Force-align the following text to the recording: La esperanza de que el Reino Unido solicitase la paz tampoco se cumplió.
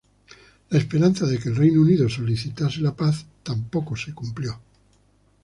La 0.71 0.79
esperanza 0.79 1.27
de 1.27 1.37
que 1.37 1.49
el 1.49 1.55
Reino 1.55 1.79
Unido 1.79 2.09
solicitase 2.09 2.81
la 2.81 2.95
paz 2.95 3.23
tampoco 3.43 3.95
se 3.95 4.15
cumplió. 4.15 4.59